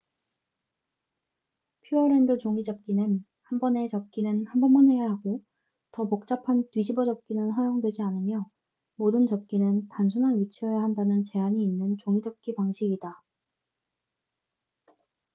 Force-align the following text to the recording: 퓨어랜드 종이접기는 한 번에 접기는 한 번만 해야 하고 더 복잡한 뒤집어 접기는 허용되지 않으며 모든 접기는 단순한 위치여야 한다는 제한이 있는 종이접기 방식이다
퓨어랜드 1.87 2.39
종이접기는 2.39 3.23
한 3.43 3.59
번에 3.59 3.87
접기는 3.87 4.47
한 4.47 4.59
번만 4.59 4.89
해야 4.89 5.07
하고 5.11 5.43
더 5.91 6.07
복잡한 6.07 6.67
뒤집어 6.71 7.05
접기는 7.05 7.51
허용되지 7.51 8.01
않으며 8.01 8.49
모든 8.95 9.27
접기는 9.27 9.87
단순한 9.89 10.39
위치여야 10.39 10.81
한다는 10.81 11.23
제한이 11.23 11.63
있는 11.63 11.97
종이접기 11.99 12.55
방식이다 12.55 13.21